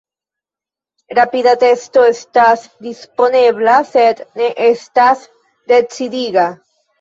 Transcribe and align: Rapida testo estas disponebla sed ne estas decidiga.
Rapida 1.17 1.51
testo 1.63 2.05
estas 2.13 2.63
disponebla 2.87 3.77
sed 3.91 4.25
ne 4.41 4.49
estas 4.71 5.23
decidiga. 5.75 6.49